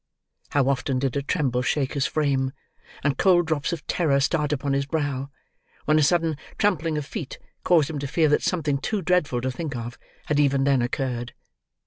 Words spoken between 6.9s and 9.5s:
of feet caused him to fear that something too dreadful